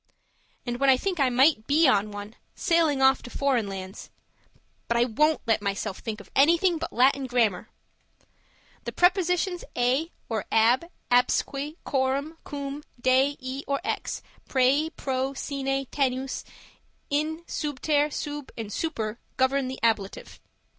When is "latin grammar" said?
6.91-7.69